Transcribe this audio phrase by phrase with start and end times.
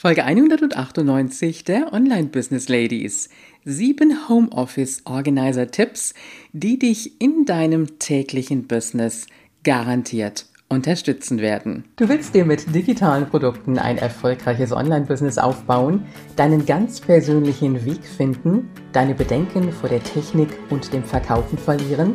[0.00, 3.30] Folge 198 der Online Business Ladies.
[3.64, 6.14] Sieben Homeoffice Organizer Tipps,
[6.52, 9.26] die dich in deinem täglichen Business
[9.64, 11.82] garantiert unterstützen werden.
[11.96, 16.04] Du willst dir mit digitalen Produkten ein erfolgreiches Online-Business aufbauen,
[16.36, 22.14] deinen ganz persönlichen Weg finden, deine Bedenken vor der Technik und dem Verkaufen verlieren?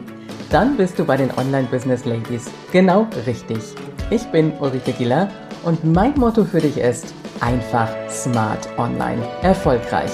[0.52, 3.58] Dann bist du bei den Online Business Ladies genau richtig.
[4.10, 5.30] Ich bin Ulrike Giller
[5.64, 7.14] und mein Motto für dich ist,
[7.44, 10.12] einfach smart online erfolgreich.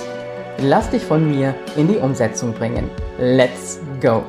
[0.62, 2.90] Lass dich von mir in die Umsetzung bringen.
[3.20, 4.24] Let's go!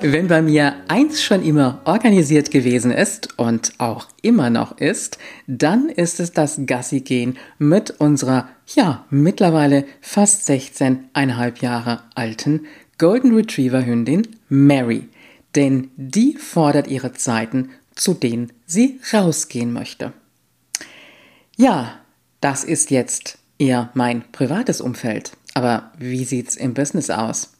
[0.00, 5.88] Wenn bei mir eins schon immer organisiert gewesen ist und auch immer noch ist, dann
[5.88, 12.66] ist es das Gassi-Gehen mit unserer, ja, mittlerweile fast 16,5 Jahre alten
[12.98, 15.08] Golden Retriever Hündin Mary.
[15.54, 20.12] Denn die fordert ihre Zeiten zu denen sie rausgehen möchte.
[21.56, 22.00] Ja,
[22.40, 25.32] das ist jetzt eher mein privates Umfeld.
[25.54, 27.54] Aber wie sieht's im Business aus?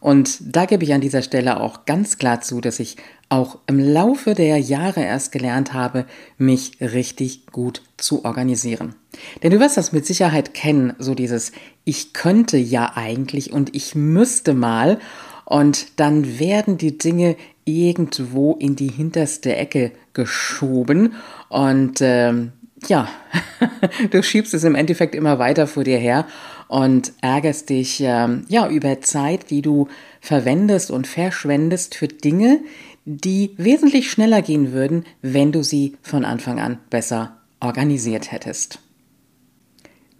[0.00, 2.96] Und da gebe ich an dieser Stelle auch ganz klar zu, dass ich
[3.30, 6.04] auch im Laufe der Jahre erst gelernt habe,
[6.36, 8.94] mich richtig gut zu organisieren.
[9.42, 11.52] Denn du wirst das mit Sicherheit kennen, so dieses
[11.84, 14.98] Ich könnte ja eigentlich und ich müsste mal
[15.44, 21.14] und dann werden die Dinge irgendwo in die hinterste Ecke geschoben
[21.48, 22.52] und ähm,
[22.88, 23.08] ja,
[24.10, 26.26] du schiebst es im Endeffekt immer weiter vor dir her
[26.68, 29.88] und ärgerst dich ähm, ja über Zeit, die du
[30.20, 32.60] verwendest und verschwendest für Dinge,
[33.04, 38.80] die wesentlich schneller gehen würden, wenn du sie von Anfang an besser organisiert hättest.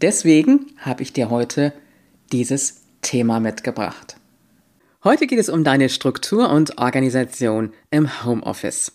[0.01, 1.73] Deswegen habe ich dir heute
[2.33, 4.17] dieses Thema mitgebracht.
[5.05, 8.93] Heute geht es um deine Struktur und Organisation im Homeoffice.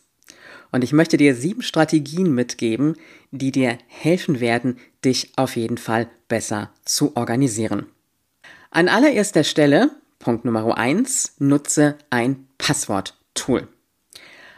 [0.72, 2.96] Und ich möchte dir sieben Strategien mitgeben,
[3.30, 7.86] die dir helfen werden, dich auf jeden Fall besser zu organisieren.
[8.72, 13.68] An allererster Stelle, Punkt Nummer eins, nutze ein Passwort-Tool.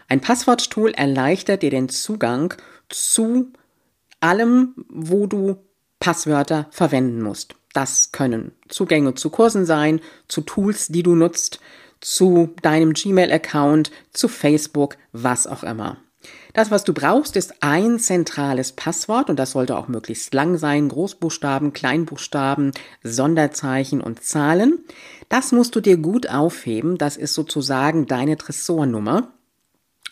[0.07, 2.53] Ein Passwort-Tool erleichtert dir den Zugang
[2.88, 3.51] zu
[4.22, 5.57] allem, wo du
[6.00, 7.56] Passwörter verwenden musst.
[7.74, 11.59] Das können Zugänge zu Kursen sein, zu Tools, die du nutzt,
[12.02, 15.98] zu deinem Gmail-Account, zu Facebook, was auch immer.
[16.54, 20.90] Das, was du brauchst, ist ein zentrales Passwort und das sollte auch möglichst lang sein.
[20.90, 22.72] Großbuchstaben, Kleinbuchstaben,
[23.04, 24.80] Sonderzeichen und Zahlen.
[25.30, 26.98] Das musst du dir gut aufheben.
[26.98, 29.30] Das ist sozusagen deine Tresornummer.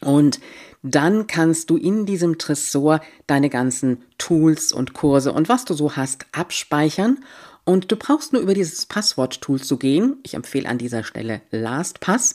[0.02, 0.40] Und
[0.82, 5.98] dann kannst du in diesem Tresor deine ganzen Tools und Kurse und was du so
[5.98, 7.20] hast abspeichern
[7.70, 10.18] und du brauchst nur über dieses Passwort-Tool zu gehen.
[10.24, 12.34] Ich empfehle an dieser Stelle LastPass.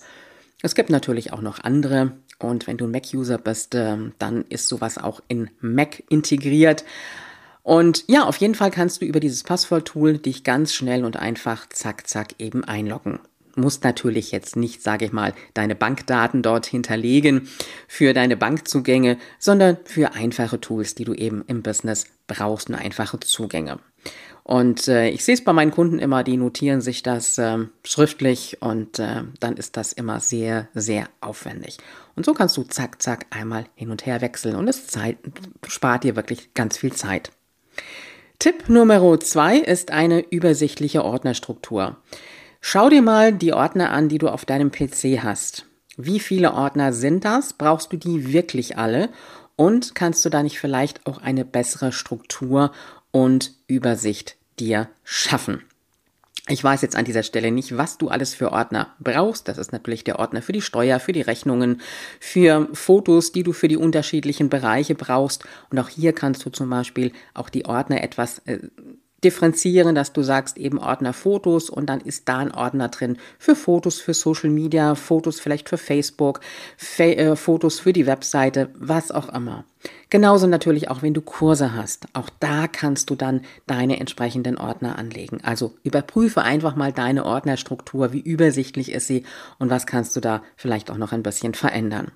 [0.63, 2.13] Es gibt natürlich auch noch andere.
[2.39, 6.85] Und wenn du ein Mac-User bist, ähm, dann ist sowas auch in Mac integriert.
[7.65, 11.69] Und ja, auf jeden Fall kannst du über dieses Passwort-Tool dich ganz schnell und einfach
[11.69, 13.19] zack, zack eben einloggen.
[13.57, 17.49] Musst natürlich jetzt nicht, sage ich mal, deine Bankdaten dort hinterlegen
[17.89, 23.19] für deine Bankzugänge, sondern für einfache Tools, die du eben im Business brauchst, nur einfache
[23.19, 23.81] Zugänge.
[24.45, 28.59] Und äh, ich sehe es bei meinen Kunden immer, die notieren sich das äh, schriftlich
[28.61, 31.79] und äh, dann ist das immer sehr, sehr aufwendig.
[32.15, 35.17] Und so kannst du zack, zack einmal hin und her wechseln und es Zeit,
[35.67, 37.33] spart dir wirklich ganz viel Zeit.
[38.39, 41.97] Tipp Nummer zwei ist eine übersichtliche Ordnerstruktur.
[42.61, 45.65] Schau dir mal die Ordner an, die du auf deinem PC hast.
[45.97, 47.55] Wie viele Ordner sind das?
[47.55, 49.09] Brauchst du die wirklich alle?
[49.57, 52.73] Und kannst du da nicht vielleicht auch eine bessere Struktur
[53.15, 55.63] und Übersicht dir schaffen.
[56.49, 59.47] Ich weiß jetzt an dieser Stelle nicht, was du alles für Ordner brauchst.
[59.47, 61.81] Das ist natürlich der Ordner für die Steuer, für die Rechnungen,
[62.19, 65.45] für Fotos, die du für die unterschiedlichen Bereiche brauchst.
[65.71, 68.59] Und auch hier kannst du zum Beispiel auch die Ordner etwas äh,
[69.25, 73.57] differenzieren, dass du sagst eben Ordner Fotos und dann ist da ein Ordner drin für
[73.57, 76.41] Fotos für Social Media, Fotos vielleicht für Facebook,
[76.77, 79.65] Fa äh, Fotos für die Webseite, was auch immer.
[80.11, 82.07] Genauso natürlich auch, wenn du Kurse hast.
[82.13, 85.41] Auch da kannst du dann deine entsprechenden Ordner anlegen.
[85.43, 89.25] Also überprüfe einfach mal deine Ordnerstruktur, wie übersichtlich ist sie
[89.59, 92.13] und was kannst du da vielleicht auch noch ein bisschen verändern.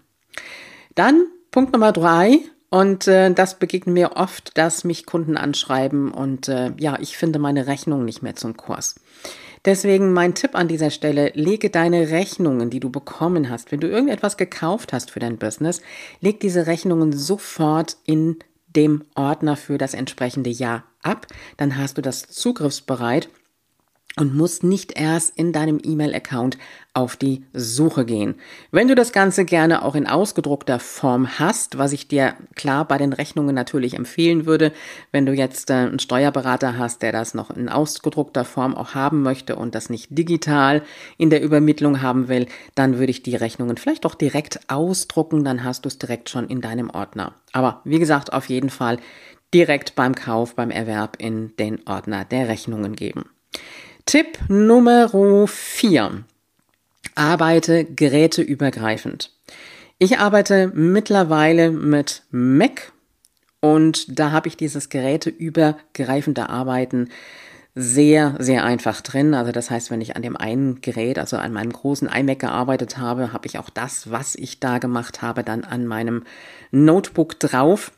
[0.94, 6.48] Dann Punkt Nummer drei, und äh, das begegnet mir oft, dass mich Kunden anschreiben und
[6.48, 8.96] äh, ja, ich finde meine Rechnung nicht mehr zum Kurs.
[9.64, 13.88] Deswegen mein Tipp an dieser Stelle, lege deine Rechnungen, die du bekommen hast, wenn du
[13.88, 15.80] irgendetwas gekauft hast für dein Business,
[16.20, 18.36] leg diese Rechnungen sofort in
[18.68, 21.26] dem Ordner für das entsprechende Jahr ab.
[21.56, 23.28] Dann hast du das zugriffsbereit
[24.18, 26.58] und musst nicht erst in deinem E-Mail-Account
[26.94, 28.34] auf die Suche gehen.
[28.72, 32.98] Wenn du das Ganze gerne auch in ausgedruckter Form hast, was ich dir klar bei
[32.98, 34.72] den Rechnungen natürlich empfehlen würde,
[35.12, 39.22] wenn du jetzt äh, einen Steuerberater hast, der das noch in ausgedruckter Form auch haben
[39.22, 40.82] möchte und das nicht digital
[41.18, 45.62] in der Übermittlung haben will, dann würde ich die Rechnungen vielleicht auch direkt ausdrucken, dann
[45.62, 47.34] hast du es direkt schon in deinem Ordner.
[47.52, 48.98] Aber wie gesagt, auf jeden Fall
[49.54, 53.24] direkt beim Kauf, beim Erwerb in den Ordner der Rechnungen geben.
[54.08, 56.24] Tipp Nummer 4.
[57.14, 59.32] Arbeite geräteübergreifend.
[59.98, 62.92] Ich arbeite mittlerweile mit Mac
[63.60, 67.10] und da habe ich dieses geräteübergreifende Arbeiten
[67.74, 69.34] sehr, sehr einfach drin.
[69.34, 72.96] Also das heißt, wenn ich an dem einen Gerät, also an meinem großen iMac gearbeitet
[72.96, 76.22] habe, habe ich auch das, was ich da gemacht habe, dann an meinem
[76.70, 77.92] Notebook drauf.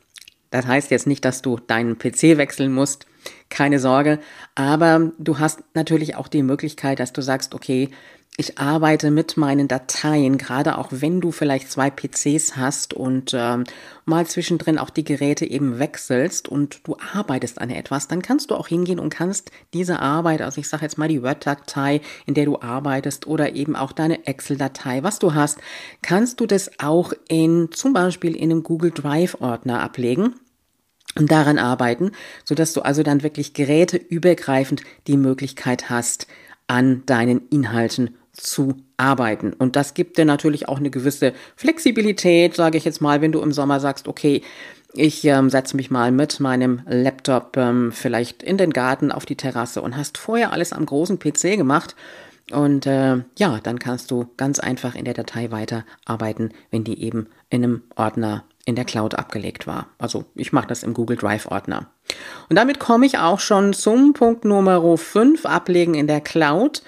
[0.49, 3.05] Das heißt jetzt nicht, dass du deinen PC wechseln musst,
[3.49, 4.19] keine Sorge,
[4.55, 7.89] aber du hast natürlich auch die Möglichkeit, dass du sagst, okay,
[8.37, 13.65] ich arbeite mit meinen Dateien, gerade auch wenn du vielleicht zwei PCs hast und ähm,
[14.05, 18.55] mal zwischendrin auch die Geräte eben wechselst und du arbeitest an etwas, dann kannst du
[18.55, 22.45] auch hingehen und kannst diese Arbeit, also ich sage jetzt mal die Word-Datei, in der
[22.45, 25.59] du arbeitest oder eben auch deine Excel-Datei, was du hast,
[26.01, 30.35] kannst du das auch in zum Beispiel in einem Google Drive-Ordner ablegen
[31.15, 32.11] und daran arbeiten,
[32.43, 36.27] so dass du also dann wirklich geräteübergreifend die Möglichkeit hast,
[36.67, 39.53] an deinen Inhalten zu arbeiten.
[39.53, 43.41] Und das gibt dir natürlich auch eine gewisse Flexibilität, sage ich jetzt mal, wenn du
[43.41, 44.41] im Sommer sagst, okay,
[44.93, 49.37] ich ähm, setze mich mal mit meinem Laptop ähm, vielleicht in den Garten auf die
[49.37, 51.95] Terrasse und hast vorher alles am großen PC gemacht.
[52.51, 57.27] Und äh, ja, dann kannst du ganz einfach in der Datei weiterarbeiten, wenn die eben
[57.49, 59.87] in einem Ordner in der Cloud abgelegt war.
[59.97, 61.87] Also ich mache das im Google Drive Ordner.
[62.49, 66.83] Und damit komme ich auch schon zum Punkt Nummer 5, Ablegen in der Cloud.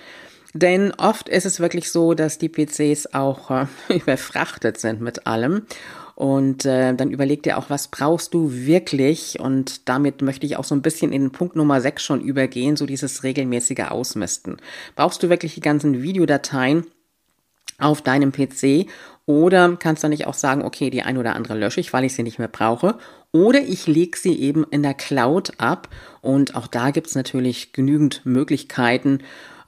[0.54, 5.64] Denn oft ist es wirklich so, dass die PCs auch äh, überfrachtet sind mit allem.
[6.16, 9.40] Und äh, dann überleg dir auch, was brauchst du wirklich?
[9.40, 12.86] Und damit möchte ich auch so ein bisschen in Punkt Nummer 6 schon übergehen, so
[12.86, 14.58] dieses regelmäßige Ausmisten.
[14.96, 16.86] Brauchst du wirklich die ganzen Videodateien
[17.80, 18.88] auf deinem PC
[19.26, 22.14] oder kannst du nicht auch sagen, okay, die ein oder andere lösche ich, weil ich
[22.14, 22.96] sie nicht mehr brauche.
[23.32, 25.88] Oder ich lege sie eben in der Cloud ab.
[26.22, 29.20] Und auch da gibt es natürlich genügend Möglichkeiten,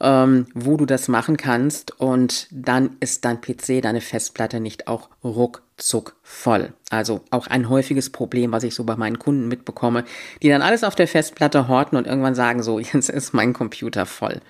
[0.01, 5.09] ähm, wo du das machen kannst und dann ist dein PC, deine Festplatte nicht auch
[5.23, 6.73] ruckzuck voll.
[6.89, 10.03] Also auch ein häufiges Problem, was ich so bei meinen Kunden mitbekomme,
[10.41, 14.05] die dann alles auf der Festplatte horten und irgendwann sagen so, jetzt ist mein Computer
[14.05, 14.41] voll.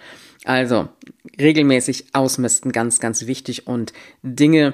[0.46, 0.88] Also
[1.40, 4.74] regelmäßig ausmisten, ganz, ganz wichtig und Dinge,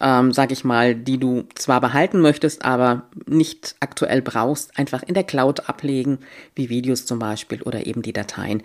[0.00, 5.14] ähm, sag ich mal, die du zwar behalten möchtest, aber nicht aktuell brauchst, einfach in
[5.14, 6.18] der Cloud ablegen,
[6.54, 8.62] wie Videos zum Beispiel oder eben die Dateien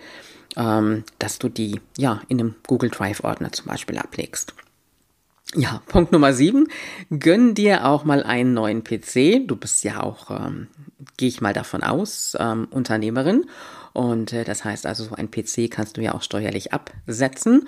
[0.56, 4.54] ähm, dass du die ja in einem Google Drive Ordner zum Beispiel ablegst.
[5.54, 6.68] Ja, Punkt Nummer sieben.
[7.10, 9.46] Gönn dir auch mal einen neuen PC.
[9.46, 10.66] Du bist ja auch, ähm,
[11.16, 13.46] gehe ich mal davon aus, ähm, Unternehmerin.
[13.98, 17.66] Und äh, das heißt also, so ein PC kannst du ja auch steuerlich absetzen.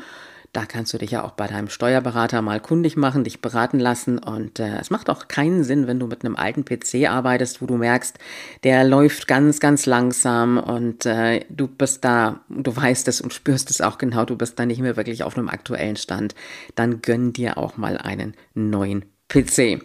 [0.52, 4.20] Da kannst du dich ja auch bei deinem Steuerberater mal kundig machen, dich beraten lassen.
[4.20, 7.66] Und äh, es macht auch keinen Sinn, wenn du mit einem alten PC arbeitest, wo
[7.66, 8.16] du merkst,
[8.62, 13.68] der läuft ganz, ganz langsam und äh, du bist da, du weißt es und spürst
[13.68, 16.36] es auch genau, du bist da nicht mehr wirklich auf einem aktuellen Stand.
[16.76, 19.82] Dann gönn dir auch mal einen neuen PC.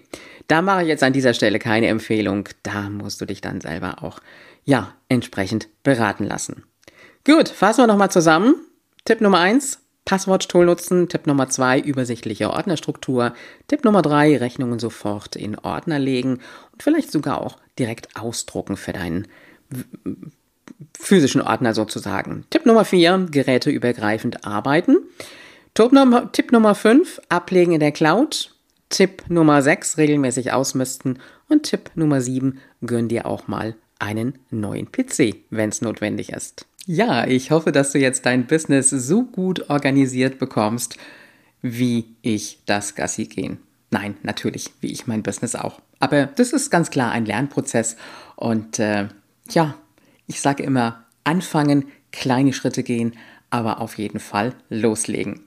[0.48, 2.50] Da mache ich jetzt an dieser Stelle keine Empfehlung.
[2.62, 4.20] Da musst du dich dann selber auch,
[4.65, 6.63] ja, entsprechend beraten lassen.
[7.25, 8.55] Gut, fassen wir nochmal zusammen.
[9.05, 11.07] Tipp Nummer eins, Passwort-Tool nutzen.
[11.07, 13.34] Tipp Nummer zwei, übersichtliche Ordnerstruktur.
[13.67, 16.39] Tipp Nummer drei, Rechnungen sofort in Ordner legen
[16.72, 19.27] und vielleicht sogar auch direkt ausdrucken für deinen
[20.98, 22.45] physischen Ordner sozusagen.
[22.50, 24.98] Tipp Nummer vier, geräteübergreifend arbeiten.
[25.74, 28.55] Tipp Nummer, Tipp Nummer fünf, ablegen in der Cloud.
[28.89, 31.19] Tipp Nummer sechs, regelmäßig ausmisten.
[31.50, 36.66] Und Tipp Nummer sieben, gönn dir auch mal einen neuen PC, wenn es notwendig ist.
[36.86, 40.98] Ja, ich hoffe, dass du jetzt dein Business so gut organisiert bekommst,
[41.62, 43.58] wie ich das Gassi gehen.
[43.90, 45.82] Nein, natürlich, wie ich mein Business auch.
[46.00, 47.96] Aber das ist ganz klar ein Lernprozess.
[48.36, 49.08] Und äh,
[49.50, 49.75] ja,
[50.28, 53.16] ich sage immer, anfangen, kleine Schritte gehen,
[53.50, 55.42] aber auf jeden Fall loslegen.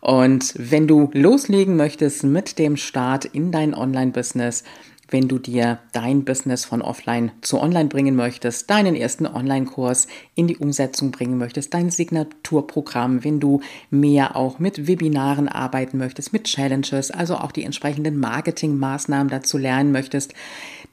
[0.00, 4.64] Und wenn du loslegen möchtest mit dem Start in dein Online-Business,
[5.10, 10.46] wenn du dir dein Business von offline zu online bringen möchtest, deinen ersten Online-Kurs in
[10.46, 16.44] die Umsetzung bringen möchtest, dein Signaturprogramm, wenn du mehr auch mit Webinaren arbeiten möchtest, mit
[16.44, 20.34] Challenges, also auch die entsprechenden Marketingmaßnahmen dazu lernen möchtest,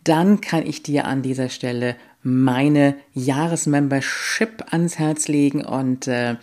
[0.04, 6.36] dann kann ich dir an dieser Stelle meine Jahresmembership ans Herz legen und äh,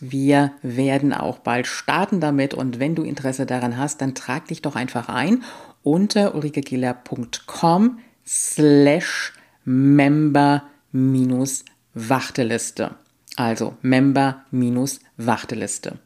[0.00, 4.62] wir werden auch bald starten damit und wenn du Interesse daran hast, dann trag dich
[4.62, 5.42] doch einfach ein
[5.82, 9.32] unter ulrikegiller.com slash
[9.64, 12.94] member minus Warteliste.
[13.36, 15.98] Also Member minus Warteliste.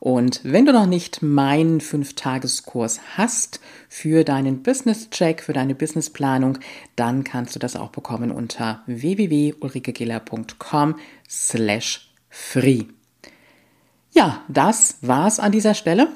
[0.00, 6.58] Und wenn du noch nicht meinen 5-Tageskurs hast für deinen Business-Check, für deine Businessplanung,
[6.96, 10.96] dann kannst du das auch bekommen unter www.ulrikegiller.com
[11.30, 12.86] slash free.
[14.10, 16.08] Ja, das war's an dieser Stelle.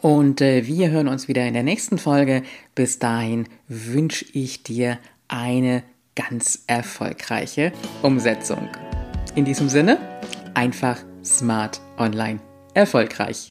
[0.00, 2.42] Und äh, wir hören uns wieder in der nächsten Folge.
[2.74, 4.98] Bis dahin wünsche ich dir
[5.28, 5.82] eine
[6.14, 7.72] ganz erfolgreiche
[8.02, 8.68] Umsetzung.
[9.34, 9.98] In diesem Sinne,
[10.54, 12.40] einfach smart online
[12.74, 13.42] erfolgreich.